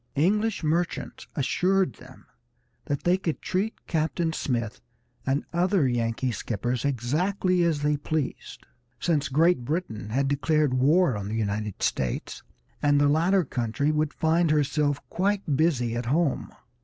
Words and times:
English 0.15 0.63
merchants 0.63 1.27
assured 1.35 1.93
them 1.93 2.25
that 2.85 3.03
they 3.03 3.19
could 3.19 3.39
treat 3.39 3.85
Captain 3.85 4.33
Smith 4.33 4.81
and 5.27 5.45
other 5.53 5.87
Yankee 5.87 6.31
skippers 6.31 6.83
exactly 6.83 7.61
as 7.63 7.83
they 7.83 7.97
pleased, 7.97 8.65
since 8.99 9.29
Great 9.29 9.63
Britain 9.63 10.09
had 10.09 10.27
declared 10.27 10.73
war 10.73 11.15
on 11.15 11.27
the 11.27 11.35
United 11.35 11.83
States, 11.83 12.41
and 12.81 12.99
the 12.99 13.07
latter 13.07 13.45
country 13.45 13.91
would 13.91 14.11
find 14.11 14.49
herself 14.49 14.99
quite 15.07 15.55
busy 15.55 15.95
at 15.95 16.07
home. 16.07 16.49